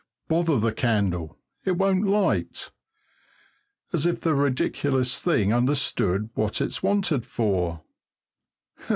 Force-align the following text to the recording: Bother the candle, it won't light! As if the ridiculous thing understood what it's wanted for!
Bother 0.27 0.57
the 0.59 0.71
candle, 0.73 1.37
it 1.63 1.73
won't 1.73 2.07
light! 2.07 2.71
As 3.93 4.07
if 4.07 4.19
the 4.21 4.33
ridiculous 4.33 5.19
thing 5.19 5.53
understood 5.53 6.31
what 6.33 6.59
it's 6.59 6.81
wanted 6.81 7.23
for! 7.23 7.83